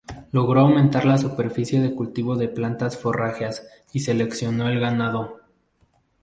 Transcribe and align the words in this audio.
Logró 0.31 0.61
aumentar 0.61 1.05
la 1.05 1.19
superficie 1.19 1.79
de 1.79 1.93
cultivo 1.93 2.35
de 2.35 2.47
plantas 2.47 2.97
forrajeras 2.97 3.67
y 3.93 3.99
seleccionó 3.99 4.67
el 4.67 4.79
ganado. 4.79 5.41